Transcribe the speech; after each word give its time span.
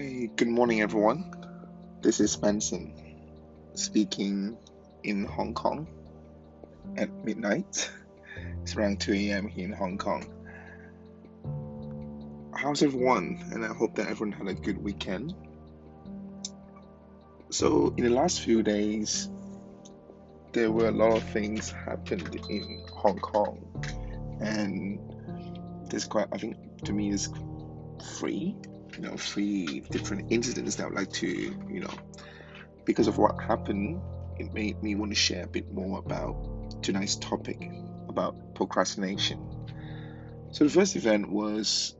Hi, 0.00 0.30
good 0.34 0.48
morning, 0.48 0.80
everyone. 0.80 1.30
This 2.00 2.20
is 2.20 2.34
Benson 2.34 2.94
speaking 3.74 4.56
in 5.04 5.26
Hong 5.26 5.52
Kong 5.52 5.86
at 6.96 7.10
midnight. 7.22 7.90
It's 8.62 8.74
around 8.74 9.02
2 9.02 9.12
a.m. 9.12 9.46
here 9.46 9.66
in 9.66 9.72
Hong 9.74 9.98
Kong. 9.98 10.24
How's 12.54 12.82
everyone? 12.82 13.44
And 13.52 13.62
I 13.62 13.74
hope 13.74 13.94
that 13.96 14.08
everyone 14.08 14.32
had 14.32 14.48
a 14.48 14.54
good 14.54 14.82
weekend. 14.82 15.34
So, 17.50 17.92
in 17.98 18.04
the 18.04 18.10
last 18.10 18.40
few 18.40 18.62
days, 18.62 19.28
there 20.52 20.72
were 20.72 20.88
a 20.88 20.92
lot 21.02 21.14
of 21.14 21.24
things 21.24 21.70
happened 21.70 22.40
in 22.48 22.86
Hong 22.94 23.18
Kong, 23.18 23.58
and 24.40 24.98
there's 25.90 26.06
quite, 26.06 26.28
I 26.32 26.38
think, 26.38 26.56
to 26.84 26.94
me, 26.94 27.10
is 27.10 27.28
three, 28.16 28.56
you 28.96 29.02
know, 29.02 29.16
three 29.16 29.80
different 29.90 30.30
incidents 30.30 30.76
that 30.76 30.84
I 30.84 30.86
would 30.86 30.96
like 30.96 31.12
to, 31.14 31.28
you 31.28 31.80
know, 31.80 31.94
because 32.84 33.06
of 33.06 33.18
what 33.18 33.40
happened, 33.40 34.00
it 34.38 34.52
made 34.52 34.82
me 34.82 34.94
want 34.94 35.12
to 35.12 35.16
share 35.16 35.44
a 35.44 35.46
bit 35.46 35.72
more 35.72 35.98
about 35.98 36.82
tonight's 36.82 37.16
topic 37.16 37.70
about 38.08 38.54
procrastination. 38.54 39.38
So 40.50 40.64
the 40.64 40.70
first 40.70 40.96
event 40.96 41.30
was 41.30 41.94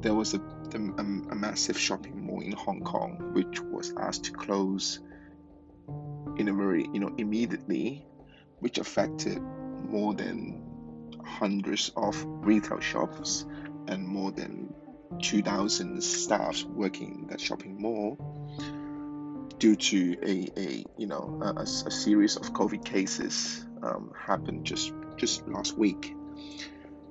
there 0.00 0.14
was 0.14 0.34
a, 0.34 0.40
a, 0.74 0.76
a 0.76 1.34
massive 1.34 1.78
shopping 1.78 2.26
mall 2.26 2.40
in 2.40 2.52
Hong 2.52 2.80
Kong 2.80 3.32
which 3.34 3.60
was 3.60 3.94
asked 3.98 4.24
to 4.24 4.32
close 4.32 5.00
in 6.36 6.48
a 6.48 6.52
very 6.52 6.88
you 6.92 6.98
know 7.00 7.14
immediately, 7.18 8.04
which 8.58 8.78
affected 8.78 9.40
more 9.40 10.14
than 10.14 10.62
hundreds 11.24 11.92
of 11.96 12.22
retail 12.26 12.80
shops 12.80 13.46
and 13.88 14.06
more 14.06 14.32
than 14.32 14.74
2,000 15.20 16.02
staffs 16.02 16.64
working 16.64 17.20
in 17.22 17.26
that 17.28 17.40
shopping 17.40 17.80
mall 17.80 18.16
due 19.58 19.76
to 19.76 20.16
a, 20.24 20.48
a 20.58 20.84
you 20.98 21.06
know 21.06 21.38
a, 21.40 21.62
a 21.62 21.66
series 21.66 22.36
of 22.36 22.52
COVID 22.52 22.84
cases 22.84 23.64
um, 23.82 24.12
happened 24.18 24.64
just 24.64 24.92
just 25.16 25.46
last 25.46 25.78
week. 25.78 26.14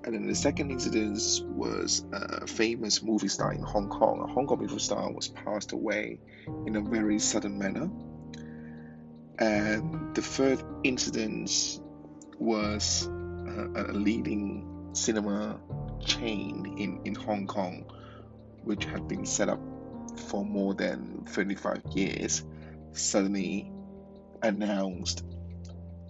And 0.03 0.16
then 0.16 0.27
the 0.27 0.35
second 0.35 0.72
incident 0.72 1.19
was 1.45 2.03
a 2.11 2.47
famous 2.47 3.03
movie 3.03 3.27
star 3.27 3.53
in 3.53 3.61
Hong 3.61 3.88
Kong. 3.88 4.22
A 4.22 4.33
Hong 4.33 4.47
Kong 4.47 4.59
movie 4.59 4.79
star 4.79 5.11
was 5.11 5.27
passed 5.27 5.73
away 5.73 6.19
in 6.66 6.75
a 6.75 6.81
very 6.81 7.19
sudden 7.19 7.59
manner. 7.59 7.89
And 9.38 10.16
the 10.16 10.22
third 10.22 10.63
incident 10.83 11.79
was 12.39 13.07
a, 13.07 13.91
a 13.91 13.94
leading 13.94 14.89
cinema 14.94 15.59
chain 16.05 16.75
in, 16.77 17.02
in 17.05 17.16
Hong 17.16 17.47
Kong, 17.47 17.85
which 18.63 18.85
had 18.85 19.07
been 19.07 19.25
set 19.25 19.49
up 19.49 19.59
for 20.27 20.45
more 20.45 20.73
than 20.73 21.25
35 21.27 21.81
years, 21.94 22.44
suddenly 22.94 23.71
announced 24.41 25.23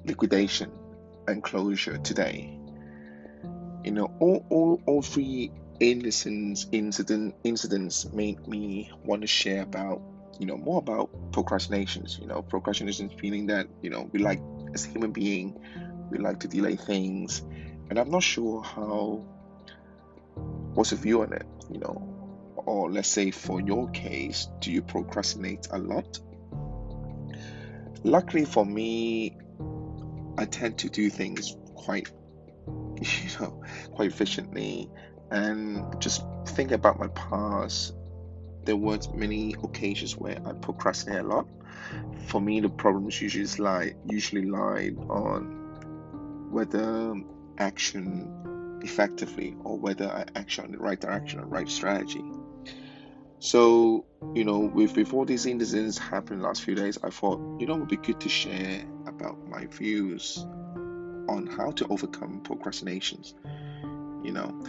liquidation 0.05 0.71
and 1.27 1.43
closure 1.43 1.97
today. 1.97 2.57
You 3.83 3.91
know, 3.91 4.11
all, 4.19 4.45
all, 4.49 4.81
all 4.85 5.01
three 5.01 5.51
incidents, 5.79 6.67
incident, 6.71 7.35
incidents 7.43 8.11
made 8.11 8.47
me 8.47 8.91
want 9.03 9.21
to 9.21 9.27
share 9.27 9.63
about, 9.63 10.01
you 10.39 10.45
know, 10.45 10.57
more 10.57 10.79
about 10.79 11.09
procrastinations. 11.31 12.19
You 12.19 12.27
know, 12.27 12.41
procrastination 12.41 13.09
feeling 13.09 13.47
that, 13.47 13.67
you 13.81 13.89
know, 13.89 14.09
we 14.11 14.19
like, 14.19 14.39
as 14.73 14.85
a 14.85 14.89
human 14.89 15.11
being, 15.11 15.59
we 16.11 16.19
like 16.19 16.39
to 16.41 16.47
delay 16.47 16.75
things. 16.75 17.41
And 17.89 17.97
I'm 17.97 18.11
not 18.11 18.23
sure 18.23 18.61
how, 18.61 19.25
what's 20.73 20.91
your 20.91 20.99
view 20.99 21.21
on 21.21 21.33
it, 21.33 21.45
you 21.71 21.79
know, 21.79 22.11
or 22.55 22.91
let's 22.91 23.07
say 23.07 23.31
for 23.31 23.59
your 23.61 23.89
case, 23.91 24.47
do 24.59 24.71
you 24.71 24.81
procrastinate 24.81 25.67
a 25.71 25.77
lot? 25.77 26.19
Luckily 28.03 28.45
for 28.45 28.65
me, 28.65 29.37
I 30.37 30.45
tend 30.45 30.79
to 30.79 30.89
do 30.89 31.09
things 31.09 31.55
quite, 31.75 32.09
you 32.67 33.39
know, 33.39 33.61
quite 33.93 34.07
efficiently. 34.07 34.89
And 35.29 35.99
just 36.01 36.23
think 36.45 36.71
about 36.71 36.99
my 36.99 37.07
past, 37.09 37.93
there 38.63 38.75
weren't 38.75 39.15
many 39.15 39.55
occasions 39.63 40.17
where 40.17 40.39
I 40.45 40.53
procrastinate 40.53 41.21
a 41.21 41.27
lot. 41.27 41.47
For 42.27 42.39
me, 42.39 42.59
the 42.59 42.69
problems 42.69 43.21
usually 43.21 43.45
lie 43.63 43.95
usually 44.05 44.45
lie 44.45 44.91
on 45.09 46.49
whether 46.51 47.15
action 47.57 48.50
effectively 48.83 49.55
or 49.63 49.77
whether 49.77 50.09
I 50.09 50.25
action 50.35 50.65
in 50.65 50.71
the 50.73 50.77
right 50.77 50.99
direction 50.99 51.39
or 51.39 51.45
right 51.45 51.69
strategy. 51.69 52.23
So, 53.39 54.05
you 54.35 54.45
know, 54.45 54.59
with 54.59 54.93
before 54.93 55.25
these 55.25 55.47
incidents 55.47 55.97
happened 55.97 56.43
last 56.43 56.63
few 56.63 56.75
days, 56.75 56.99
I 57.03 57.09
thought, 57.09 57.39
you 57.59 57.65
know, 57.65 57.75
it 57.75 57.79
would 57.79 57.89
be 57.89 57.97
good 57.97 58.21
to 58.21 58.29
share 58.29 58.83
about 59.07 59.47
my 59.47 59.65
views 59.65 60.45
on 61.27 61.47
how 61.47 61.71
to 61.71 61.87
overcome 61.87 62.41
procrastinations. 62.41 63.33
You 64.23 64.31
know, 64.31 64.63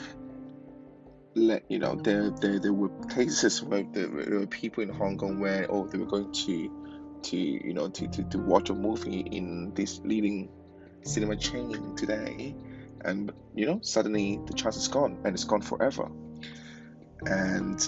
let 1.35 1.65
you 1.69 1.79
know 1.79 1.95
there 1.95 2.31
there 2.31 2.59
there 2.59 2.73
were 2.73 2.91
cases 3.07 3.63
where 3.63 3.85
there 3.93 4.09
were 4.09 4.47
people 4.47 4.83
in 4.83 4.89
Hong 4.91 5.19
Kong 5.19 5.41
where 5.41 5.67
oh 5.71 5.87
they 5.87 5.99
were 5.99 6.07
going 6.07 6.33
to 6.33 7.19
to 7.23 7.37
you 7.37 7.73
know 7.73 7.89
to, 7.89 8.09
to, 8.09 8.23
to 8.25 8.39
watch 8.39 8.71
a 8.71 8.75
movie 8.75 9.21
in 9.21 9.73
this 9.75 10.01
leading 10.05 10.49
cinema 11.03 11.37
chain 11.37 11.95
today 11.97 12.55
and 13.05 13.33
you 13.55 13.67
know 13.67 13.81
suddenly 13.83 14.41
the 14.47 14.55
chance 14.55 14.77
is 14.77 14.89
gone 14.89 15.19
and 15.25 15.35
it's 15.35 15.45
gone 15.45 15.63
forever. 15.63 16.11
And 17.27 17.81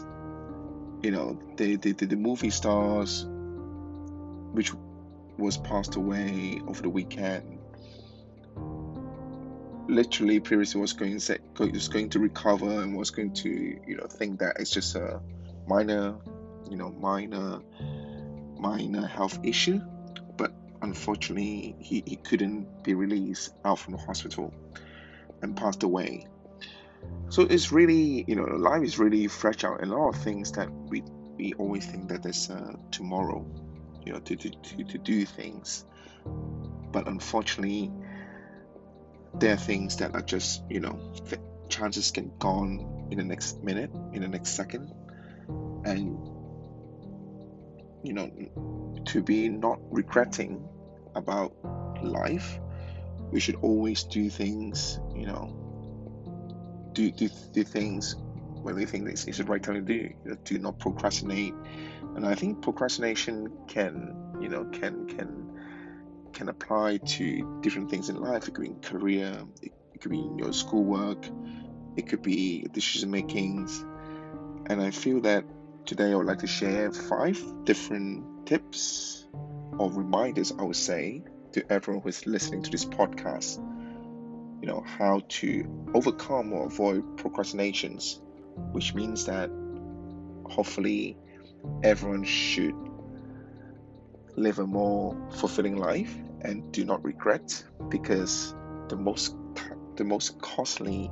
you 1.03 1.11
know 1.11 1.39
the 1.57 1.77
the, 1.77 1.93
the, 1.93 2.07
the 2.07 2.17
movie 2.17 2.51
stars 2.51 3.27
which 4.53 4.73
was 5.37 5.57
passed 5.59 5.97
away 5.97 6.63
over 6.69 6.81
the 6.81 6.89
weekend 6.89 7.59
literally 9.89 10.41
previously 10.41 10.81
was 10.81 10.93
going 10.93 11.19
to 11.19 11.39
was 11.59 11.89
going 11.89 12.09
to 12.11 12.19
recover 12.19 12.83
and 12.83 12.97
was 12.97 13.11
going 13.11 13.33
to 13.33 13.51
you 13.87 13.97
know 13.97 14.07
think 14.07 14.39
that 14.39 14.57
it's 14.59 14.71
just 14.71 14.95
a 14.95 15.21
minor 15.67 16.15
you 16.71 16.77
know 16.77 16.91
minor 16.93 17.61
minor 18.59 19.07
health 19.07 19.39
issue. 19.43 19.81
But 20.37 20.53
unfortunately 20.83 21.77
he, 21.79 22.03
he 22.07 22.17
couldn't 22.17 22.83
be 22.83 22.95
released 22.95 23.53
out 23.65 23.79
from 23.79 23.93
the 23.93 23.99
hospital 23.99 24.55
and 25.45 25.57
passed 25.57 25.85
away. 25.85 26.27
So 27.29 27.43
it's 27.43 27.71
really 27.71 28.25
you 28.27 28.35
know 28.35 28.45
life 28.45 28.83
is 28.83 28.99
really 28.99 29.29
fragile 29.29 29.77
and 29.77 29.93
a 29.93 29.97
lot 29.97 30.09
of 30.09 30.17
things 30.17 30.53
that 30.53 30.69
we 30.71 31.03
we 31.37 31.53
always 31.55 31.87
think 31.87 32.09
that 32.09 32.23
there's 32.23 32.51
a 32.51 32.79
tomorrow 32.91 33.45
you 34.05 34.13
know 34.13 34.21
to, 34.21 34.37
to, 34.37 34.51
to, 34.51 34.85
to 34.85 34.99
do 34.99 35.25
things. 35.25 35.85
But 36.91 37.07
unfortunately 37.07 37.93
there 39.35 39.55
are 39.55 39.57
things 39.57 39.97
that 39.97 40.15
are 40.15 40.23
just 40.23 40.63
you 40.69 40.81
know 40.81 40.99
chances 41.69 42.11
can 42.11 42.33
gone 42.39 43.09
in 43.11 43.19
the 43.19 43.25
next 43.25 43.63
minute 43.63 43.91
in 44.13 44.23
the 44.23 44.29
next 44.29 44.51
second. 44.51 44.93
And 45.85 46.19
you 48.03 48.13
know 48.13 48.31
to 49.07 49.23
be 49.23 49.49
not 49.49 49.79
regretting 49.91 50.67
about 51.15 51.55
life 52.03 52.59
we 53.35 53.41
should 53.41 53.57
always 53.57 54.05
do 54.05 54.31
things 54.31 54.99
you 55.15 55.27
know 55.27 55.45
do 56.93 57.11
do, 57.11 57.29
do 57.53 57.65
things 57.65 58.17
when 58.63 58.77
we 58.77 58.87
think 58.87 59.05
this 59.05 59.27
is 59.27 59.37
the 59.39 59.45
right 59.45 59.63
time 59.63 59.75
to 59.75 59.81
do 59.83 60.37
do 60.45 60.59
not 60.59 60.79
procrastinate 60.79 61.53
and 62.17 62.25
i 62.25 62.35
think 62.35 62.63
procrastination 62.63 63.53
can 63.67 64.17
you 64.41 64.49
know 64.49 64.65
can 64.73 65.07
can 65.07 65.45
can 66.35 66.49
apply 66.49 66.99
to 66.99 67.59
different 67.63 67.91
things 67.91 68.11
in 68.11 68.17
life. 68.17 68.49
It 68.49 68.55
could 68.55 68.63
be 68.63 68.71
in 68.71 68.81
career, 68.81 69.43
it, 69.63 69.73
it 69.95 70.01
could 70.01 70.11
be 70.11 70.21
in 70.21 70.39
your 70.39 70.53
schoolwork, 70.53 71.25
it 71.97 72.09
could 72.09 72.23
be 72.23 72.67
decision 72.73 73.11
makings. 73.11 73.85
And 74.67 74.83
I 74.83 74.91
feel 74.91 75.21
that 75.23 75.45
today 75.87 76.13
I 76.13 76.17
would 76.17 76.27
like 76.27 76.41
to 76.41 76.47
share 76.47 76.91
five 76.91 77.41
different 77.65 78.47
tips 78.47 79.27
or 79.79 79.91
reminders, 79.93 80.53
I 80.59 80.63
would 80.63 80.77
say, 80.77 81.23
to 81.55 81.65
everyone 81.73 82.03
who 82.03 82.09
is 82.09 82.27
listening 82.27 82.63
to 82.63 82.71
this 82.71 82.85
podcast. 82.85 83.59
You 84.61 84.69
know, 84.69 84.85
how 84.87 85.23
to 85.29 85.89
overcome 85.95 86.53
or 86.53 86.67
avoid 86.67 87.17
procrastinations, 87.17 88.21
which 88.73 88.95
means 88.95 89.27
that 89.27 89.51
hopefully 90.47 91.17
everyone 91.83 92.25
should 92.25 92.75
live 94.37 94.59
a 94.59 94.67
more 94.67 95.17
fulfilling 95.37 95.77
life 95.77 96.15
and 96.41 96.73
do 96.73 96.85
not 96.85 97.05
regret 97.05 97.65
because 97.89 98.55
the 98.89 98.97
most 98.97 99.37
the 99.97 100.05
most 100.05 100.41
costly 100.41 101.11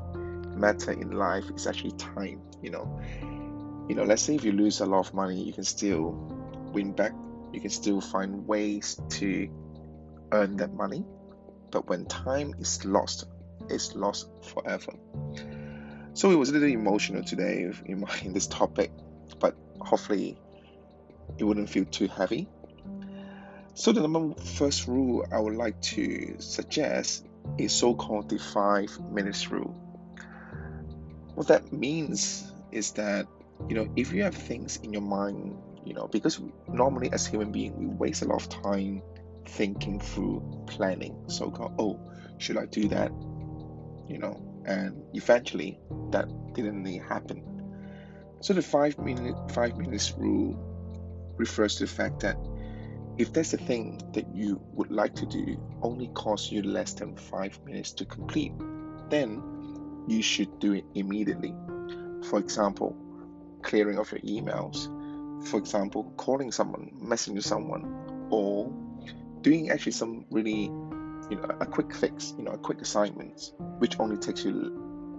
matter 0.56 0.90
in 0.90 1.12
life 1.12 1.44
is 1.54 1.66
actually 1.66 1.92
time 1.92 2.40
you 2.60 2.70
know 2.70 3.00
you 3.88 3.94
know 3.94 4.02
let's 4.02 4.22
say 4.22 4.34
if 4.34 4.44
you 4.44 4.52
lose 4.52 4.80
a 4.80 4.86
lot 4.86 5.06
of 5.06 5.14
money 5.14 5.42
you 5.42 5.52
can 5.52 5.64
still 5.64 6.10
win 6.72 6.92
back 6.92 7.12
you 7.52 7.60
can 7.60 7.70
still 7.70 8.00
find 8.00 8.46
ways 8.46 9.00
to 9.08 9.48
earn 10.32 10.56
that 10.56 10.70
mm. 10.70 10.76
money 10.76 11.04
but 11.70 11.88
when 11.88 12.04
time 12.06 12.54
is 12.58 12.84
lost 12.84 13.26
it's 13.68 13.94
lost 13.94 14.28
forever 14.42 14.92
so 16.14 16.30
it 16.30 16.34
was 16.34 16.50
a 16.50 16.52
little 16.52 16.68
emotional 16.68 17.22
today 17.22 17.70
in, 17.86 18.00
my, 18.00 18.18
in 18.24 18.32
this 18.32 18.46
topic 18.46 18.90
but 19.38 19.56
hopefully 19.80 20.38
it 21.38 21.44
wouldn't 21.44 21.68
feel 21.68 21.84
too 21.84 22.08
heavy. 22.08 22.48
So 23.74 23.92
the 23.92 24.06
number 24.06 24.40
first 24.40 24.86
rule 24.86 25.26
I 25.32 25.38
would 25.38 25.56
like 25.56 25.80
to 25.82 26.36
suggest 26.38 27.26
is 27.58 27.72
so-called 27.72 28.28
the 28.28 28.38
five 28.38 28.90
minutes 29.10 29.50
rule. 29.50 29.74
What 31.34 31.48
that 31.48 31.72
means 31.72 32.52
is 32.70 32.92
that 32.92 33.26
you 33.68 33.74
know 33.74 33.88
if 33.96 34.12
you 34.12 34.24
have 34.24 34.34
things 34.34 34.76
in 34.82 34.92
your 34.92 35.02
mind, 35.02 35.56
you 35.84 35.94
know, 35.94 36.06
because 36.06 36.40
normally 36.68 37.10
as 37.12 37.26
human 37.26 37.50
beings 37.50 37.74
we 37.76 37.86
waste 37.86 38.22
a 38.22 38.26
lot 38.26 38.42
of 38.42 38.48
time 38.48 39.02
thinking 39.46 40.00
through 40.00 40.64
planning. 40.66 41.16
So-called, 41.28 41.74
oh, 41.78 42.00
should 42.38 42.56
I 42.56 42.66
do 42.66 42.88
that? 42.88 43.10
You 44.08 44.18
know, 44.18 44.62
and 44.66 45.02
eventually 45.14 45.78
that 46.10 46.28
didn't 46.54 46.84
happen. 47.00 47.44
So 48.40 48.54
the 48.54 48.62
five 48.62 48.98
minute 48.98 49.36
five 49.52 49.76
minutes 49.76 50.14
rule 50.16 50.58
refers 51.36 51.76
to 51.76 51.84
the 51.84 51.90
fact 51.90 52.20
that 52.20 52.36
if 53.18 53.32
there's 53.32 53.52
a 53.54 53.58
thing 53.58 54.00
that 54.14 54.34
you 54.34 54.60
would 54.72 54.90
like 54.90 55.14
to 55.16 55.26
do 55.26 55.60
only 55.82 56.08
costs 56.08 56.50
you 56.50 56.62
less 56.62 56.94
than 56.94 57.16
five 57.16 57.58
minutes 57.64 57.92
to 57.92 58.04
complete, 58.04 58.52
then 59.10 59.42
you 60.08 60.22
should 60.22 60.58
do 60.58 60.72
it 60.72 60.84
immediately. 60.94 61.54
For 62.28 62.38
example, 62.38 62.96
clearing 63.62 63.98
of 63.98 64.10
your 64.10 64.20
emails, 64.20 64.88
for 65.46 65.58
example, 65.58 66.12
calling 66.16 66.50
someone, 66.52 66.90
messaging 67.00 67.42
someone, 67.42 68.01
doing 69.42 69.70
actually 69.70 69.92
some 69.92 70.24
really, 70.30 70.64
you 71.30 71.36
know, 71.36 71.48
a 71.60 71.66
quick 71.66 71.94
fix, 71.94 72.34
you 72.36 72.44
know, 72.44 72.52
a 72.52 72.58
quick 72.58 72.80
assignment, 72.80 73.52
which 73.78 73.98
only 74.00 74.16
takes 74.16 74.44
you, 74.44 74.52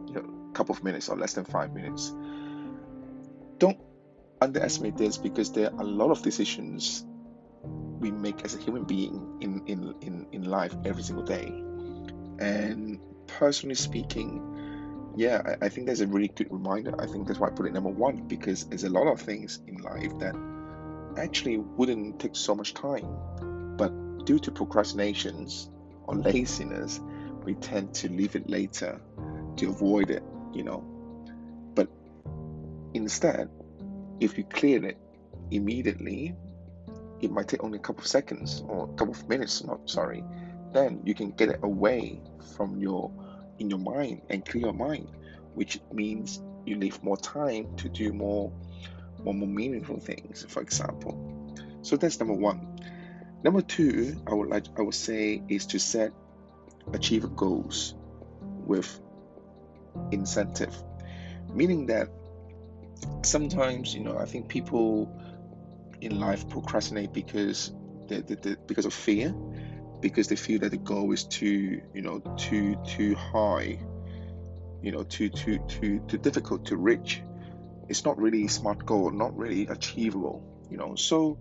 you 0.07 0.13
know, 0.13 0.49
a 0.49 0.53
couple 0.53 0.75
of 0.75 0.83
minutes 0.83 1.09
or 1.09 1.17
less 1.17 1.33
than 1.33 1.45
five 1.45 1.73
minutes. 1.73 2.13
Don't 3.59 3.79
underestimate 4.41 4.97
this 4.97 5.17
because 5.17 5.51
there 5.51 5.73
are 5.73 5.81
a 5.81 5.85
lot 5.85 6.11
of 6.11 6.21
decisions 6.21 7.05
we 7.99 8.11
make 8.11 8.43
as 8.43 8.55
a 8.55 8.59
human 8.59 8.83
being 8.83 9.37
in, 9.41 9.63
in, 9.67 9.95
in, 10.01 10.27
in 10.31 10.43
life 10.43 10.75
every 10.83 11.03
single 11.03 11.23
day. 11.23 11.45
And 12.39 12.99
personally 13.27 13.75
speaking, 13.75 15.13
yeah, 15.15 15.41
I, 15.61 15.65
I 15.65 15.69
think 15.69 15.87
that's 15.87 16.01
a 16.01 16.07
really 16.07 16.27
good 16.27 16.51
reminder. 16.51 16.93
I 16.99 17.05
think 17.05 17.27
that's 17.27 17.39
why 17.39 17.47
I 17.47 17.51
put 17.51 17.65
it 17.65 17.73
number 17.73 17.89
one 17.89 18.27
because 18.27 18.65
there's 18.65 18.83
a 18.83 18.89
lot 18.89 19.07
of 19.07 19.21
things 19.21 19.59
in 19.67 19.77
life 19.77 20.17
that 20.19 20.35
actually 21.17 21.57
wouldn't 21.57 22.19
take 22.19 22.35
so 22.35 22.55
much 22.55 22.73
time, 22.73 23.07
due 24.25 24.39
to 24.39 24.51
procrastinations 24.51 25.69
or 26.05 26.15
laziness, 26.15 26.99
we 27.43 27.55
tend 27.55 27.93
to 27.93 28.09
leave 28.09 28.35
it 28.35 28.49
later 28.49 28.99
to 29.57 29.69
avoid 29.69 30.09
it, 30.09 30.23
you 30.53 30.63
know. 30.63 30.83
But 31.75 31.89
instead, 32.93 33.49
if 34.19 34.37
you 34.37 34.43
clear 34.45 34.83
it 34.85 34.97
immediately, 35.51 36.35
it 37.21 37.31
might 37.31 37.47
take 37.47 37.63
only 37.63 37.77
a 37.77 37.81
couple 37.81 38.01
of 38.01 38.07
seconds 38.07 38.63
or 38.67 38.85
a 38.85 38.93
couple 38.95 39.13
of 39.13 39.27
minutes, 39.29 39.63
not 39.63 39.89
sorry, 39.89 40.23
then 40.73 41.01
you 41.05 41.13
can 41.13 41.31
get 41.31 41.49
it 41.49 41.59
away 41.63 42.21
from 42.55 42.79
your 42.79 43.11
in 43.59 43.69
your 43.69 43.79
mind 43.79 44.21
and 44.29 44.45
clear 44.45 44.65
your 44.65 44.73
mind, 44.73 45.07
which 45.53 45.79
means 45.91 46.41
you 46.65 46.75
leave 46.75 47.01
more 47.03 47.17
time 47.17 47.67
to 47.77 47.87
do 47.87 48.11
more 48.11 48.51
more, 49.23 49.33
more 49.33 49.47
meaningful 49.47 49.99
things, 49.99 50.45
for 50.49 50.61
example. 50.61 51.55
So 51.81 51.95
that's 51.97 52.19
number 52.19 52.33
one. 52.33 52.79
Number 53.43 53.61
two, 53.61 54.15
I 54.25 54.33
would 54.33 54.49
like 54.49 54.65
I 54.77 54.81
would 54.81 54.95
say 54.95 55.43
is 55.49 55.65
to 55.67 55.79
set 55.79 56.13
achievable 56.93 57.35
goals 57.35 57.93
with 58.65 58.99
incentive. 60.11 60.75
Meaning 61.53 61.87
that 61.87 62.07
sometimes, 63.23 63.93
you 63.93 64.01
know, 64.01 64.17
I 64.17 64.25
think 64.25 64.47
people 64.47 65.11
in 65.99 66.19
life 66.19 66.47
procrastinate 66.49 67.13
because 67.13 67.73
they, 68.07 68.21
they, 68.21 68.35
they, 68.35 68.55
because 68.67 68.85
of 68.85 68.93
fear, 68.93 69.33
because 69.99 70.27
they 70.27 70.35
feel 70.35 70.59
that 70.59 70.71
the 70.71 70.77
goal 70.77 71.11
is 71.11 71.23
too 71.25 71.81
you 71.93 72.01
know 72.01 72.19
too 72.37 72.77
too 72.85 73.15
high, 73.15 73.79
you 74.81 74.91
know 74.91 75.03
too 75.03 75.29
too 75.29 75.59
too 75.67 75.99
too 76.07 76.17
difficult 76.17 76.65
to 76.67 76.77
reach. 76.77 77.21
It's 77.89 78.05
not 78.05 78.17
really 78.17 78.45
a 78.45 78.49
smart 78.49 78.85
goal, 78.85 79.11
not 79.11 79.37
really 79.37 79.67
achievable. 79.67 80.49
You 80.69 80.77
know, 80.77 80.95
so 80.95 81.37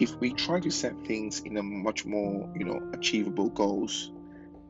if 0.00 0.16
we 0.16 0.32
try 0.32 0.58
to 0.58 0.70
set 0.70 0.98
things 1.06 1.40
in 1.40 1.58
a 1.58 1.62
much 1.62 2.04
more 2.04 2.50
you 2.56 2.64
know 2.64 2.90
achievable 2.92 3.50
goals, 3.50 4.10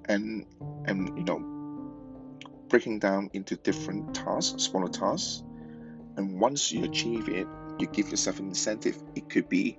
and 0.06 0.44
and 0.86 1.16
you 1.16 1.24
know 1.24 1.38
breaking 2.68 2.98
down 2.98 3.30
into 3.32 3.56
different 3.56 4.14
tasks, 4.14 4.64
smaller 4.64 4.88
tasks, 4.88 5.42
and 6.16 6.40
once 6.40 6.70
you 6.70 6.84
achieve 6.84 7.28
it, 7.28 7.46
you 7.78 7.86
give 7.86 8.10
yourself 8.10 8.38
an 8.38 8.48
incentive. 8.48 9.02
It 9.14 9.28
could 9.28 9.48
be, 9.48 9.78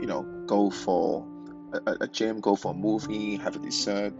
you 0.00 0.06
know, 0.06 0.22
go 0.46 0.70
for 0.70 1.26
a, 1.72 1.96
a 2.02 2.08
gym, 2.08 2.40
go 2.40 2.56
for 2.56 2.72
a 2.72 2.74
movie, 2.74 3.36
have 3.36 3.56
a 3.56 3.58
dessert. 3.58 4.14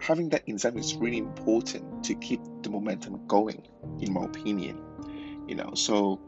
Having 0.00 0.30
that 0.30 0.42
incentive 0.46 0.80
is 0.80 0.94
really 0.96 1.18
important 1.18 2.04
to 2.04 2.14
keep 2.14 2.40
the 2.62 2.70
momentum 2.70 3.26
going, 3.26 3.62
in 4.00 4.12
my 4.12 4.24
opinion. 4.24 4.80
You 5.46 5.54
know, 5.54 5.74
so 5.74 6.20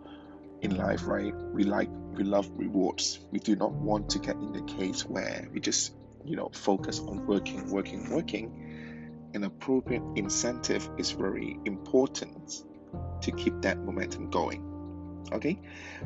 in 0.60 0.76
life, 0.76 1.06
right, 1.06 1.34
we 1.52 1.64
like 1.64 1.88
we 2.12 2.24
love 2.24 2.50
rewards. 2.56 3.20
We 3.30 3.38
do 3.38 3.54
not 3.54 3.72
want 3.72 4.10
to 4.10 4.18
get 4.18 4.34
in 4.36 4.52
the 4.52 4.62
case 4.62 5.06
where 5.06 5.48
we 5.52 5.60
just, 5.60 5.94
you 6.24 6.34
know, 6.34 6.50
focus 6.52 6.98
on 6.98 7.26
working, 7.26 7.70
working, 7.70 8.10
working. 8.10 9.30
An 9.34 9.44
appropriate 9.44 10.02
incentive 10.16 10.88
is 10.98 11.12
very 11.12 11.58
important 11.64 12.64
to 13.20 13.30
keep 13.30 13.60
that 13.62 13.78
momentum 13.78 14.30
going. 14.30 14.64
Okay, 15.30 15.60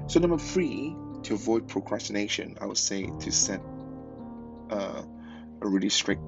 so 0.06 0.20
number 0.20 0.38
three, 0.38 0.94
to 1.22 1.34
avoid 1.34 1.68
procrastination, 1.68 2.58
I 2.60 2.66
would 2.66 2.76
say 2.78 3.06
to 3.20 3.32
set 3.32 3.62
uh, 4.70 5.02
a 5.62 5.68
really 5.68 5.88
strict 5.88 6.22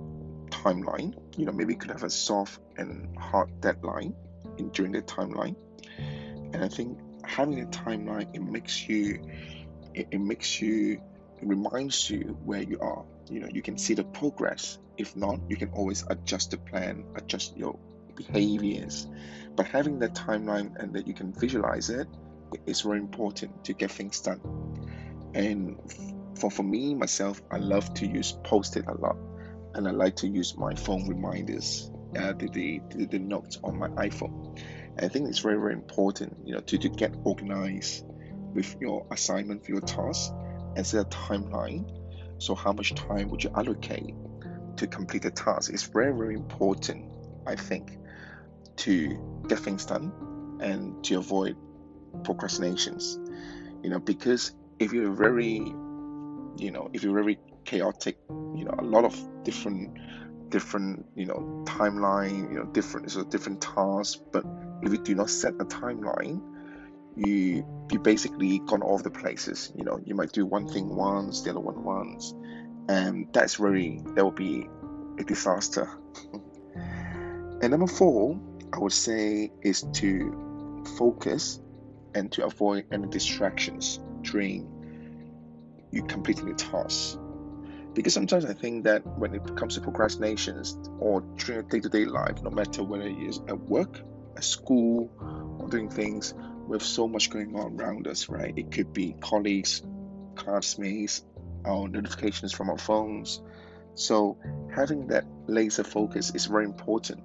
timeline. 0.51 1.15
You 1.37 1.47
know, 1.47 1.53
maybe 1.53 1.75
you 1.75 1.79
could 1.79 1.91
have 1.91 2.05
a 2.05 2.11
soft 2.11 2.61
and 2.77 3.17
hard 3.19 3.61
deadline 3.61 4.15
in 4.57 4.71
during 4.71 4.93
the 4.93 5.03
timeline. 5.03 5.57
And 6.53 6.65
I 6.65 6.69
think 6.69 6.99
having 7.27 7.61
a 7.61 7.67
timeline 7.67 8.35
it 8.35 8.43
makes 8.43 8.89
you 8.89 9.23
it, 9.95 10.09
it 10.11 10.21
makes 10.21 10.61
you 10.61 11.01
it 11.41 11.49
reminds 11.49 12.09
you 12.11 12.39
where 12.45 12.63
you 12.63 12.79
are. 12.81 13.05
You 13.29 13.41
know, 13.41 13.49
you 13.51 13.63
can 13.63 13.79
see 13.79 13.95
the 13.95 14.05
progress. 14.05 14.79
If 14.97 15.17
not, 15.17 15.41
you 15.49 15.57
can 15.57 15.71
always 15.71 16.05
adjust 16.09 16.53
the 16.53 16.59
plan, 16.59 17.05
adjust 17.17 17.57
your 17.57 17.79
behaviors. 18.15 19.07
But 19.57 19.67
having 19.67 19.99
that 20.01 20.15
timeline 20.15 20.77
and 20.77 20.95
that 20.95 21.07
you 21.07 21.15
can 21.15 21.33
visualize 21.33 21.91
it's 22.67 22.83
very 22.83 22.99
important 22.99 23.65
to 23.65 23.73
get 23.73 23.91
things 23.91 24.21
done. 24.21 24.41
And 25.35 25.77
for, 26.39 26.51
for 26.51 26.63
me, 26.63 26.95
myself, 26.95 27.43
I 27.51 27.59
love 27.59 27.93
to 27.95 28.07
use 28.07 28.33
post-it 28.45 28.87
a 28.87 28.95
lot. 28.95 29.17
And 29.75 29.89
I 29.89 29.91
like 29.91 30.17
to 30.17 30.29
use 30.29 30.57
my 30.57 30.75
phone 30.75 31.09
reminders, 31.09 31.91
uh, 32.17 32.33
the, 32.33 32.49
the, 32.49 33.07
the 33.07 33.19
notes 33.19 33.59
on 33.65 33.79
my 33.79 33.89
iPhone. 33.89 34.59
I 34.99 35.09
think 35.09 35.29
it's 35.29 35.41
very, 35.41 35.57
very 35.57 35.73
important, 35.73 36.37
you 36.45 36.55
know, 36.55 36.61
to, 36.61 36.79
to 36.79 36.89
get 36.89 37.15
organized 37.25 38.05
with 38.55 38.77
your 38.81 39.07
assignment, 39.11 39.65
for 39.65 39.73
your 39.73 39.81
task, 39.81 40.33
and 40.77 40.87
set 40.87 41.07
a 41.07 41.09
timeline. 41.09 41.91
So 42.39 42.55
how 42.55 42.73
much 42.73 42.95
time 42.95 43.29
would 43.31 43.43
you 43.43 43.51
allocate 43.57 44.15
to 44.77 44.87
complete 44.87 45.23
the 45.23 45.31
task? 45.31 45.73
It's 45.73 45.85
very, 45.85 46.13
very 46.13 46.35
important, 46.35 47.07
I 47.47 47.57
think, 47.57 47.99
to 48.77 49.43
get 49.49 49.59
things 49.61 49.85
done 49.87 50.13
and 50.61 51.03
to 51.05 51.19
avoid 51.19 51.57
procrastinations 52.23 53.19
you 53.85 53.91
know 53.91 53.99
because 53.99 54.53
if 54.79 54.93
you're 54.93 55.13
very 55.13 55.57
you 56.57 56.71
know 56.71 56.91
if 56.93 57.03
you're 57.03 57.15
very 57.15 57.39
chaotic 57.65 58.19
you 58.57 58.65
know 58.65 58.75
a 58.79 58.83
lot 58.83 59.05
of 59.05 59.15
different 59.45 59.99
different 60.49 61.05
you 61.15 61.27
know 61.27 61.63
timeline 61.67 62.51
you 62.51 62.59
know 62.59 62.65
different 62.65 63.11
so 63.11 63.23
different 63.25 63.61
tasks 63.61 64.21
but 64.33 64.45
if 64.83 64.93
you 64.93 64.99
do 64.99 65.15
not 65.15 65.31
set 65.31 65.55
a 65.55 65.65
timeline 65.65 66.41
you 67.17 67.65
you 67.91 67.99
basically 67.99 68.59
gone 68.61 68.83
all 68.83 68.99
the 68.99 69.11
places 69.11 69.73
you 69.77 69.85
know 69.85 70.01
you 70.05 70.15
might 70.15 70.33
do 70.33 70.45
one 70.45 70.67
thing 70.67 70.89
once 70.89 71.43
the 71.43 71.51
other 71.51 71.61
one 71.61 71.85
once 71.85 72.35
and 72.89 73.29
that's 73.33 73.61
really 73.61 74.01
that 74.15 74.25
will 74.25 74.31
be 74.31 74.67
a 75.19 75.25
disaster 75.25 75.89
and 76.75 77.71
number 77.71 77.87
four 77.87 78.39
i 78.73 78.79
would 78.79 78.93
say 78.93 79.51
is 79.63 79.87
to 79.93 80.85
focus 80.99 81.61
and 82.15 82.31
to 82.33 82.45
avoid 82.45 82.87
any 82.93 83.09
distractions 83.09 84.01
during 84.23 84.69
you 85.91 86.03
completing 86.05 86.47
the 86.47 86.55
task. 86.55 87.19
Because 87.95 88.13
sometimes 88.13 88.45
I 88.45 88.53
think 88.53 88.85
that 88.85 89.07
when 89.19 89.35
it 89.35 89.57
comes 89.57 89.77
to 89.77 89.81
procrastinations 89.81 90.77
or 90.99 91.21
during 91.37 91.69
day 91.69 91.81
to 91.81 91.89
day 91.89 92.05
life, 92.05 92.43
no 92.43 92.51
matter 92.51 92.83
whether 92.83 93.05
it 93.05 93.19
is 93.19 93.41
at 93.49 93.59
work, 93.59 94.01
at 94.37 94.45
school, 94.45 95.11
or 95.59 95.69
doing 95.69 95.89
things, 95.89 96.35
with 96.67 96.83
so 96.83 97.07
much 97.07 97.31
going 97.31 97.55
on 97.57 97.81
around 97.81 98.07
us, 98.07 98.29
right? 98.29 98.57
It 98.57 98.71
could 98.71 98.93
be 98.93 99.15
colleagues, 99.21 99.83
classmates, 100.35 101.23
our 101.65 101.89
notifications 101.89 102.53
from 102.53 102.71
our 102.71 102.79
phones. 102.79 103.41
So 103.95 104.39
having 104.75 105.09
that 105.09 105.25
laser 105.47 105.85
focus 105.85 106.35
is 106.35 106.47
very 106.47 106.65
important. 106.65 107.23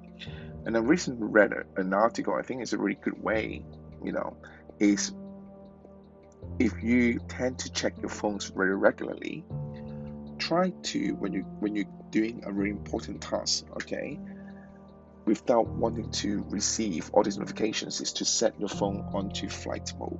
And 0.65 0.75
I 0.75 0.79
recently 0.81 1.27
read 1.27 1.53
an 1.77 1.93
article, 1.93 2.35
I 2.35 2.41
think 2.41 2.61
it's 2.61 2.73
a 2.73 2.77
really 2.77 2.99
good 3.01 3.21
way, 3.23 3.63
you 4.03 4.11
know, 4.11 4.37
is 4.79 5.13
if 6.59 6.83
you 6.83 7.19
tend 7.27 7.59
to 7.59 7.71
check 7.71 7.97
your 7.99 8.09
phones 8.09 8.45
very 8.45 8.75
regularly, 8.75 9.45
try 10.37 10.71
to 10.83 11.11
when 11.15 11.33
you 11.33 11.41
when 11.59 11.75
you're 11.75 11.85
doing 12.11 12.43
a 12.45 12.51
very 12.51 12.69
important 12.69 13.21
task, 13.21 13.65
okay, 13.73 14.19
without 15.29 15.67
wanting 15.67 16.09
to 16.09 16.43
receive 16.49 17.11
all 17.13 17.21
these 17.21 17.37
notifications, 17.37 18.01
is 18.01 18.13
to 18.13 18.25
set 18.25 18.59
your 18.59 18.67
phone 18.67 19.07
onto 19.13 19.47
flight 19.47 19.93
mode. 19.99 20.19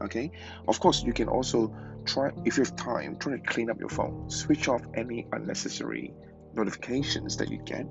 Okay, 0.00 0.32
of 0.66 0.80
course 0.80 1.02
you 1.02 1.12
can 1.12 1.28
also 1.28 1.76
try 2.06 2.30
if 2.46 2.56
you 2.56 2.64
have 2.64 2.74
time, 2.74 3.18
try 3.18 3.36
to 3.36 3.42
clean 3.42 3.68
up 3.68 3.78
your 3.78 3.90
phone, 3.90 4.30
switch 4.30 4.68
off 4.68 4.80
any 4.94 5.26
unnecessary 5.32 6.14
notifications 6.54 7.36
that 7.36 7.50
you 7.50 7.58
get. 7.58 7.84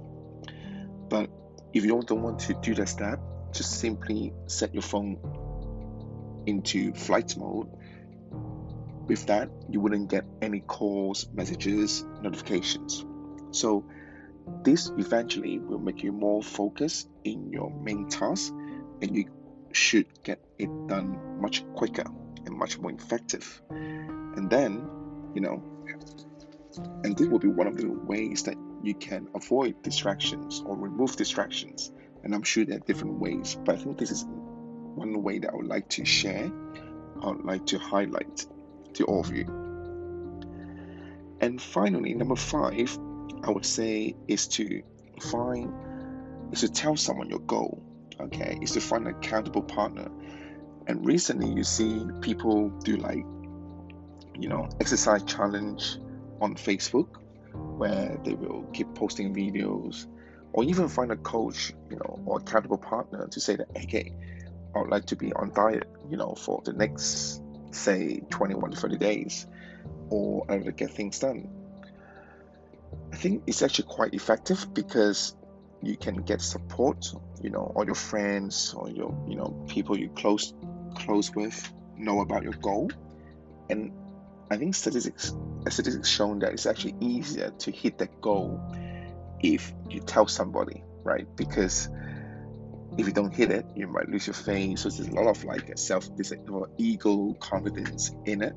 But 1.09 1.29
if 1.73 1.85
you 1.85 2.01
don't 2.01 2.23
want 2.23 2.39
to 2.39 2.55
do 2.55 2.73
that 2.73 2.89
step, 2.89 3.19
just 3.53 3.79
simply 3.79 4.33
set 4.47 4.73
your 4.73 4.81
phone 4.81 5.19
into 6.47 6.91
flight 6.93 7.37
mode. 7.37 7.69
With 9.05 9.27
that, 9.27 9.49
you 9.69 9.79
wouldn't 9.79 10.09
get 10.09 10.25
any 10.41 10.61
calls, 10.61 11.27
messages, 11.31 12.03
notifications. 12.23 13.05
So, 13.51 13.85
this 14.63 14.91
eventually 14.97 15.59
will 15.59 15.79
make 15.79 16.03
you 16.03 16.11
more 16.11 16.41
focused 16.41 17.09
in 17.23 17.51
your 17.51 17.71
main 17.71 18.07
task 18.07 18.53
and 19.01 19.15
you 19.15 19.25
should 19.71 20.05
get 20.23 20.39
it 20.57 20.69
done 20.87 21.39
much 21.39 21.65
quicker 21.73 22.05
and 22.45 22.55
much 22.55 22.77
more 22.77 22.91
effective. 22.91 23.61
And 23.69 24.49
then, 24.49 24.87
you 25.33 25.41
know, 25.41 25.63
and 27.03 27.17
this 27.17 27.27
will 27.27 27.39
be 27.39 27.47
one 27.47 27.67
of 27.67 27.77
the 27.77 27.89
ways 27.89 28.43
that 28.43 28.55
you 28.83 28.93
can 28.93 29.27
avoid 29.35 29.81
distractions 29.83 30.61
or 30.65 30.75
remove 30.75 31.15
distractions. 31.15 31.91
And 32.23 32.33
I'm 32.33 32.43
sure 32.43 32.65
there 32.65 32.77
are 32.77 32.81
different 32.81 33.19
ways, 33.19 33.57
but 33.63 33.75
I 33.75 33.77
think 33.77 33.97
this 33.97 34.11
is 34.11 34.25
one 34.25 35.21
way 35.23 35.39
that 35.39 35.51
I 35.51 35.55
would 35.55 35.67
like 35.67 35.89
to 35.89 36.05
share, 36.05 36.51
I 37.21 37.27
would 37.27 37.45
like 37.45 37.65
to 37.67 37.79
highlight 37.79 38.45
to 38.93 39.05
all 39.05 39.21
of 39.21 39.35
you. 39.35 39.45
And 41.39 41.59
finally, 41.61 42.13
number 42.13 42.35
five, 42.35 42.97
I 43.43 43.51
would 43.51 43.65
say 43.65 44.15
is 44.27 44.47
to 44.49 44.81
find, 45.21 45.73
is 46.51 46.61
to 46.61 46.69
tell 46.69 46.95
someone 46.95 47.29
your 47.29 47.39
goal. 47.39 47.83
Okay, 48.19 48.59
is 48.61 48.71
to 48.73 48.81
find 48.81 49.07
an 49.07 49.15
accountable 49.15 49.63
partner. 49.63 50.07
And 50.87 51.05
recently, 51.05 51.51
you 51.51 51.63
see 51.63 52.05
people 52.21 52.69
do 52.69 52.97
like, 52.97 53.25
you 54.39 54.47
know, 54.47 54.69
exercise 54.79 55.23
challenge 55.23 55.97
on 56.39 56.55
Facebook, 56.55 57.07
where 57.53 58.19
they 58.23 58.33
will 58.33 58.63
keep 58.73 58.93
posting 58.93 59.33
videos, 59.33 60.05
or 60.53 60.63
even 60.63 60.87
find 60.87 61.11
a 61.11 61.15
coach, 61.15 61.73
you 61.89 61.95
know, 61.95 62.19
or 62.25 62.37
accountable 62.39 62.77
partner 62.77 63.27
to 63.27 63.39
say 63.39 63.55
that, 63.55 63.69
okay, 63.75 64.13
I 64.75 64.79
would 64.79 64.89
like 64.89 65.05
to 65.05 65.15
be 65.15 65.33
on 65.33 65.51
diet, 65.53 65.87
you 66.09 66.17
know, 66.17 66.35
for 66.35 66.61
the 66.63 66.73
next, 66.73 67.41
say, 67.71 68.21
21 68.29 68.71
to 68.71 68.77
30 68.77 68.97
days, 68.97 69.47
or 70.09 70.45
I 70.49 70.59
to 70.59 70.71
get 70.71 70.91
things 70.91 71.19
done. 71.19 71.49
I 73.21 73.23
think 73.23 73.43
it's 73.45 73.61
actually 73.61 73.85
quite 73.85 74.15
effective 74.15 74.73
because 74.73 75.35
you 75.83 75.95
can 75.95 76.23
get 76.23 76.41
support, 76.41 77.13
you 77.39 77.51
know, 77.51 77.71
all 77.75 77.85
your 77.85 77.93
friends 77.93 78.73
or 78.75 78.89
your, 78.89 79.15
you 79.29 79.35
know, 79.35 79.63
people 79.69 79.95
you 79.95 80.09
close 80.09 80.55
close 80.95 81.29
with 81.35 81.71
know 81.95 82.21
about 82.21 82.41
your 82.41 82.53
goal. 82.53 82.89
And 83.69 83.91
I 84.49 84.57
think 84.57 84.73
statistics 84.73 85.35
statistics 85.69 86.09
shown 86.09 86.39
that 86.39 86.53
it's 86.53 86.65
actually 86.65 86.95
easier 86.99 87.51
to 87.59 87.69
hit 87.69 87.99
that 87.99 88.19
goal 88.21 88.59
if 89.39 89.71
you 89.87 89.99
tell 89.99 90.27
somebody, 90.27 90.83
right? 91.03 91.27
Because 91.35 91.89
if 92.97 93.05
you 93.05 93.13
don't 93.13 93.35
hit 93.35 93.51
it, 93.51 93.67
you 93.75 93.85
might 93.85 94.09
lose 94.09 94.25
your 94.25 94.33
faith. 94.33 94.79
So 94.79 94.89
there's 94.89 95.09
a 95.09 95.13
lot 95.13 95.27
of 95.27 95.43
like 95.43 95.77
self, 95.77 96.09
this 96.17 96.33
ego 96.79 97.33
confidence 97.39 98.15
in 98.25 98.41
it. 98.41 98.55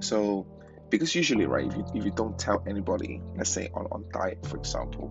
So 0.00 0.48
because 0.94 1.14
usually, 1.14 1.46
right, 1.46 1.66
if 1.66 1.76
you, 1.76 1.84
if 1.94 2.04
you 2.04 2.10
don't 2.12 2.38
tell 2.38 2.62
anybody, 2.68 3.20
let's 3.36 3.50
say 3.50 3.68
on, 3.74 3.86
on 3.90 4.04
diet, 4.12 4.46
for 4.46 4.56
example, 4.56 5.10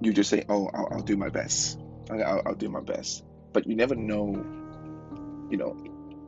you 0.00 0.12
just 0.12 0.30
say, 0.30 0.44
oh, 0.48 0.70
I'll, 0.72 0.88
I'll 0.90 1.02
do 1.02 1.16
my 1.16 1.28
best. 1.28 1.78
I'll, 2.10 2.42
I'll 2.46 2.54
do 2.54 2.70
my 2.70 2.80
best. 2.80 3.24
But 3.52 3.66
you 3.66 3.76
never 3.76 3.94
know, 3.94 4.32
you 5.50 5.58
know, 5.58 5.76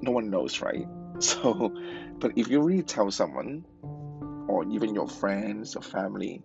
no 0.03 0.11
one 0.11 0.31
knows, 0.31 0.61
right? 0.61 0.87
So, 1.21 1.73
but 2.19 2.33
if 2.37 2.49
you 2.49 2.61
really 2.61 2.83
tell 2.83 3.09
someone, 3.13 3.65
or 4.49 4.65
even 4.69 4.95
your 4.95 5.07
friends 5.07 5.77
or 5.77 5.83
family, 5.83 6.43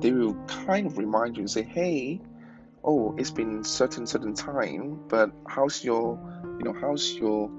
they 0.00 0.12
will 0.12 0.34
kind 0.44 0.86
of 0.86 0.98
remind 0.98 1.36
you 1.36 1.40
and 1.40 1.50
say, 1.50 1.62
hey, 1.62 2.20
oh, 2.84 3.14
it's 3.16 3.30
been 3.30 3.64
certain 3.64 4.06
certain 4.06 4.34
time, 4.34 5.00
but 5.08 5.30
how's 5.48 5.82
your, 5.82 6.20
you 6.58 6.64
know, 6.64 6.78
how's 6.78 7.14
your 7.14 7.50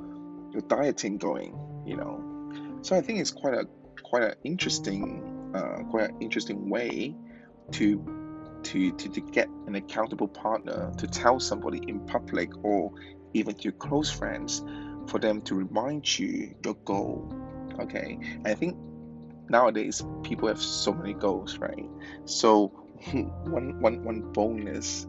your 0.52 0.62
dieting 0.62 1.18
going? 1.18 1.58
You 1.88 1.98
know, 1.98 2.33
so 2.84 2.96
I 2.96 3.02
think 3.02 3.20
it's 3.20 3.32
quite 3.32 3.54
a 3.54 3.66
quite 4.04 4.24
an 4.24 4.36
interesting, 4.44 5.52
uh, 5.56 5.84
quite 5.90 6.12
an 6.12 6.22
interesting 6.22 6.70
way 6.70 7.16
to 7.72 8.60
to, 8.64 8.92
to, 8.92 9.10
to 9.10 9.22
get 9.22 9.48
an 9.68 9.76
accountable 9.76 10.28
partner 10.28 10.94
to 10.98 11.08
tell 11.08 11.40
somebody 11.40 11.80
in 11.88 12.00
public 12.06 12.52
or 12.64 12.92
even 13.34 13.56
to 13.56 13.64
your 13.64 13.74
close 13.74 14.10
friends 14.10 14.64
for 15.08 15.20
them 15.20 15.42
to 15.42 15.56
remind 15.56 16.18
you 16.18 16.56
your 16.64 16.76
goal. 16.86 17.34
Okay, 17.80 18.18
and 18.22 18.48
I 18.48 18.54
think 18.54 18.78
nowadays 19.50 20.06
people 20.24 20.48
have 20.48 20.62
so 20.62 20.94
many 20.94 21.14
goals, 21.14 21.58
right? 21.58 21.86
So 22.26 22.68
one 23.46 23.80
one 23.80 24.04
one 24.04 24.22
bonus 24.34 25.08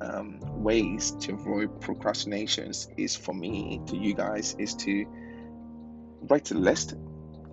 um, 0.00 0.40
ways 0.62 1.10
to 1.20 1.34
avoid 1.34 1.80
procrastinations 1.80 2.88
is 2.96 3.16
for 3.16 3.34
me 3.34 3.80
to 3.86 3.96
you 3.96 4.14
guys 4.14 4.54
is 4.58 4.74
to 4.76 5.06
write 6.30 6.50
a 6.52 6.54
list 6.54 6.94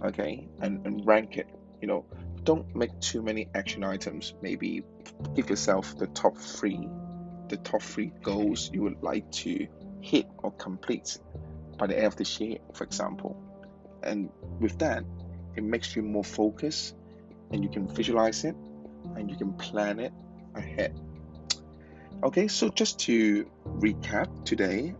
okay 0.03 0.47
and, 0.61 0.85
and 0.85 1.05
rank 1.05 1.37
it 1.37 1.47
you 1.81 1.87
know. 1.87 2.05
Don't 2.43 2.73
make 2.75 2.97
too 3.01 3.21
many 3.21 3.49
action 3.53 3.83
items. 3.83 4.33
Maybe 4.41 4.83
give 5.35 5.49
yourself 5.49 5.97
the 5.97 6.07
top 6.07 6.37
three 6.37 6.87
the 7.49 7.57
top 7.57 7.81
three 7.81 8.11
goals 8.21 8.69
you 8.73 8.81
would 8.81 9.01
like 9.01 9.31
to 9.31 9.67
hit 10.01 10.27
or 10.39 10.51
complete 10.51 11.17
by 11.77 11.87
the 11.87 11.95
end 11.95 12.07
of 12.07 12.15
this 12.15 12.39
year 12.39 12.57
for 12.73 12.83
example. 12.83 13.41
And 14.03 14.29
with 14.59 14.79
that 14.79 15.03
it 15.55 15.63
makes 15.63 15.95
you 15.95 16.03
more 16.03 16.23
focused 16.23 16.95
and 17.51 17.63
you 17.63 17.69
can 17.69 17.87
visualize 17.87 18.43
it 18.43 18.55
and 19.15 19.29
you 19.29 19.37
can 19.37 19.53
plan 19.53 19.99
it 19.99 20.13
ahead. 20.55 20.99
Okay, 22.23 22.47
so 22.47 22.69
just 22.69 22.99
to 22.99 23.45
recap 23.65 24.45
today 24.45 24.95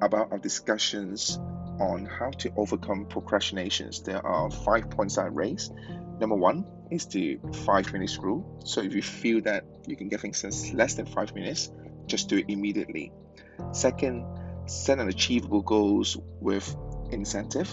about 0.00 0.32
our 0.32 0.38
discussions 0.38 1.38
on 1.80 2.06
how 2.06 2.30
to 2.30 2.52
overcome 2.56 3.06
procrastinations, 3.06 4.02
there 4.02 4.24
are 4.24 4.50
five 4.50 4.90
points 4.90 5.18
I 5.18 5.26
raised. 5.26 5.72
Number 6.20 6.36
one 6.36 6.64
is 6.90 7.06
the 7.06 7.38
five 7.64 7.92
minutes 7.92 8.18
rule. 8.18 8.60
So 8.64 8.80
if 8.80 8.94
you 8.94 9.02
feel 9.02 9.40
that 9.42 9.64
you 9.86 9.96
can 9.96 10.08
get 10.08 10.20
things 10.20 10.44
in 10.44 10.76
less 10.76 10.94
than 10.94 11.06
five 11.06 11.34
minutes, 11.34 11.70
just 12.06 12.28
do 12.28 12.38
it 12.38 12.46
immediately. 12.48 13.12
Second, 13.72 14.24
set 14.66 14.98
an 14.98 15.08
achievable 15.08 15.62
goals 15.62 16.16
with 16.40 16.76
incentive. 17.10 17.70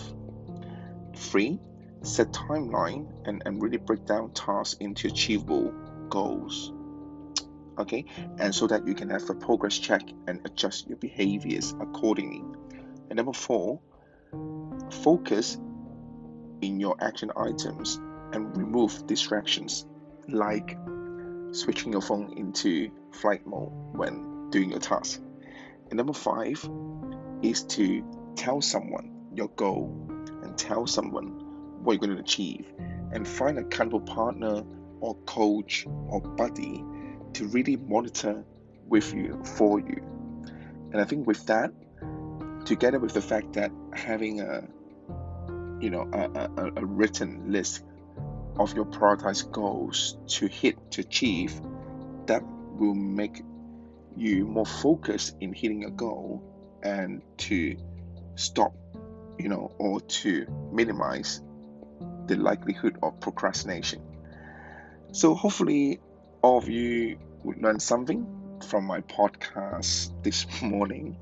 Three, 1.15 1.59
set 2.01 2.31
timeline 2.31 3.07
and, 3.25 3.43
and 3.45 3.61
really 3.61 3.77
break 3.77 4.05
down 4.05 4.31
tasks 4.31 4.75
into 4.79 5.07
achievable 5.07 5.73
goals 6.09 6.71
okay 7.77 8.05
and 8.39 8.53
so 8.53 8.67
that 8.67 8.85
you 8.85 8.93
can 8.93 9.09
have 9.09 9.29
a 9.29 9.33
progress 9.33 9.77
check 9.77 10.01
and 10.27 10.41
adjust 10.45 10.87
your 10.87 10.97
behaviors 10.97 11.73
accordingly 11.79 12.43
and 13.09 13.17
number 13.17 13.33
four 13.33 13.79
focus 14.93 15.57
in 16.61 16.79
your 16.79 16.95
action 16.99 17.31
items 17.35 17.99
and 18.33 18.55
remove 18.57 19.05
distractions 19.07 19.85
like 20.27 20.77
switching 21.51 21.91
your 21.91 22.01
phone 22.01 22.33
into 22.37 22.91
flight 23.11 23.45
mode 23.47 23.71
when 23.93 24.49
doing 24.51 24.69
your 24.69 24.79
task 24.79 25.21
and 25.89 25.97
number 25.97 26.13
five 26.13 26.69
is 27.41 27.63
to 27.63 28.03
tell 28.35 28.61
someone 28.61 29.11
your 29.33 29.47
goal 29.49 30.07
and 30.43 30.57
tell 30.57 30.85
someone 30.85 31.27
what 31.83 31.93
you're 31.93 31.99
going 31.99 32.15
to 32.15 32.21
achieve 32.21 32.71
and 33.11 33.27
find 33.27 33.57
a 33.57 33.61
accountable 33.61 34.01
partner 34.01 34.63
or 35.01 35.15
coach 35.25 35.85
or 36.09 36.21
buddy 36.21 36.83
to 37.33 37.47
really 37.47 37.77
monitor 37.77 38.43
with 38.87 39.13
you 39.13 39.41
for 39.57 39.79
you. 39.79 40.01
And 40.91 40.99
I 40.99 41.05
think 41.05 41.25
with 41.25 41.45
that, 41.47 41.71
together 42.65 42.99
with 42.99 43.13
the 43.13 43.21
fact 43.21 43.53
that 43.53 43.71
having 43.93 44.41
a 44.41 44.67
you 45.81 45.89
know 45.89 46.09
a, 46.13 46.61
a, 46.61 46.71
a 46.77 46.85
written 46.85 47.51
list 47.51 47.83
of 48.57 48.75
your 48.75 48.85
prioritized 48.85 49.51
goals 49.51 50.17
to 50.27 50.47
hit 50.47 50.91
to 50.91 51.01
achieve, 51.01 51.59
that 52.25 52.43
will 52.77 52.95
make 52.95 53.41
you 54.17 54.45
more 54.45 54.65
focused 54.65 55.35
in 55.39 55.53
hitting 55.53 55.85
a 55.85 55.89
goal 55.89 56.43
and 56.83 57.21
to 57.37 57.77
stop, 58.35 58.73
you 59.37 59.47
know, 59.47 59.71
or 59.77 60.01
to 60.01 60.45
minimize 60.73 61.41
the 62.27 62.35
likelihood 62.35 62.97
of 63.01 63.19
procrastination. 63.21 64.01
So 65.11 65.33
hopefully 65.35 65.99
all 66.41 66.57
of 66.57 66.69
you 66.69 67.17
would 67.43 67.61
learn 67.61 67.79
something 67.79 68.27
from 68.67 68.85
my 68.85 69.01
podcast 69.01 70.11
this 70.23 70.45
morning, 70.61 71.17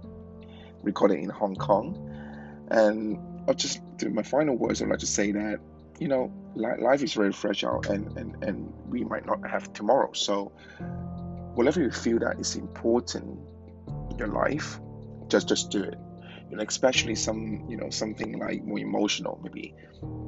recorded 0.82 1.20
in 1.20 1.30
Hong 1.30 1.56
Kong. 1.56 2.04
And 2.70 3.37
I'll 3.48 3.54
just 3.54 3.82
do 3.98 4.10
my 4.10 4.24
final 4.24 4.56
words. 4.56 4.82
I'd 4.82 4.90
like 4.90 5.00
to 5.00 5.08
say 5.08 5.32
that 5.32 5.60
you 6.00 6.08
know 6.08 6.32
life 6.56 7.02
is 7.02 7.14
very 7.14 7.32
fragile, 7.32 7.82
and 7.90 8.18
and 8.18 8.44
and 8.44 8.74
we 8.88 9.04
might 9.04 9.26
not 9.26 9.48
have 9.50 9.74
tomorrow. 9.74 10.12
So 10.14 10.52
whatever 11.56 11.82
you 11.82 11.92
feel 11.92 12.20
that 12.20 12.40
is 12.40 12.56
important 12.56 13.40
in 14.12 14.18
your 14.18 14.28
life, 14.28 14.80
just 15.28 15.48
just 15.48 15.72
do 15.72 15.84
it. 15.84 15.98
You 16.50 16.58
know, 16.58 16.64
especially 16.68 17.16
some 17.16 17.66
you 17.70 17.78
know 17.78 17.90
something 17.90 18.40
like 18.40 18.64
more 18.64 18.80
emotional, 18.80 19.40
maybe 19.44 19.74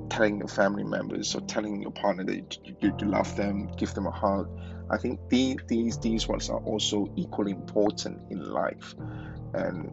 telling 0.09 0.39
your 0.39 0.47
family 0.47 0.83
members 0.83 1.35
or 1.35 1.41
telling 1.41 1.81
your 1.81 1.91
partner 1.91 2.23
that 2.25 2.35
you, 2.35 2.75
you, 2.81 2.93
you 2.99 3.07
love 3.07 3.35
them, 3.35 3.69
give 3.77 3.93
them 3.93 4.07
a 4.07 4.11
hug. 4.11 4.49
I 4.89 4.97
think 4.97 5.19
these 5.29 5.57
these 5.67 5.97
these 5.99 6.27
ones 6.27 6.49
are 6.49 6.59
also 6.59 7.11
equally 7.15 7.51
important 7.51 8.19
in 8.31 8.43
life, 8.51 8.95
and 9.53 9.91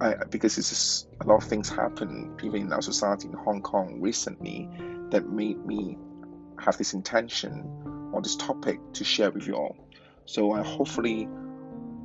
I, 0.00 0.14
because 0.30 0.58
it's 0.58 0.68
just 0.68 1.08
a 1.20 1.26
lot 1.26 1.42
of 1.42 1.48
things 1.48 1.68
happen 1.68 2.36
even 2.42 2.62
in 2.62 2.72
our 2.72 2.82
society 2.82 3.28
in 3.28 3.34
Hong 3.34 3.62
Kong 3.62 4.00
recently 4.00 4.68
that 5.10 5.28
made 5.28 5.64
me 5.64 5.96
have 6.58 6.76
this 6.76 6.92
intention 6.92 8.10
on 8.14 8.22
this 8.22 8.36
topic 8.36 8.78
to 8.94 9.04
share 9.04 9.30
with 9.30 9.46
you 9.46 9.54
all. 9.54 9.76
So 10.26 10.52
I 10.52 10.62
hopefully 10.62 11.28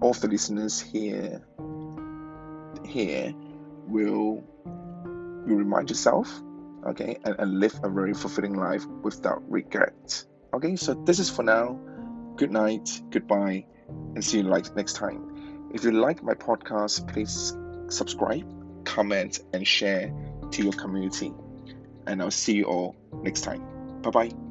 all 0.01 0.13
the 0.13 0.27
listeners 0.27 0.79
here 0.79 1.41
here 2.85 3.33
will 3.87 4.43
will 5.45 5.57
remind 5.57 5.89
yourself, 5.89 6.41
okay, 6.87 7.17
and, 7.23 7.35
and 7.39 7.59
live 7.59 7.79
a 7.83 7.89
very 7.89 8.13
fulfilling 8.13 8.55
life 8.55 8.85
without 9.03 9.41
regret. 9.49 10.23
Okay, 10.53 10.75
so 10.75 10.93
this 10.93 11.19
is 11.19 11.29
for 11.29 11.43
now. 11.43 11.79
Good 12.35 12.51
night, 12.51 13.01
goodbye, 13.09 13.65
and 14.15 14.23
see 14.23 14.37
you 14.37 14.43
like 14.43 14.75
next 14.75 14.93
time. 14.93 15.69
If 15.73 15.83
you 15.83 15.91
like 15.91 16.23
my 16.23 16.33
podcast, 16.33 17.11
please 17.11 17.55
subscribe, 17.91 18.85
comment, 18.85 19.39
and 19.53 19.67
share 19.67 20.13
to 20.51 20.63
your 20.63 20.73
community. 20.73 21.33
And 22.07 22.21
I'll 22.21 22.31
see 22.31 22.55
you 22.55 22.65
all 22.65 22.95
next 23.21 23.41
time. 23.41 24.01
Bye 24.01 24.09
bye. 24.09 24.50